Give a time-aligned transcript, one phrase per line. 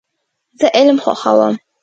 [0.59, 1.55] زه علم خوښوم.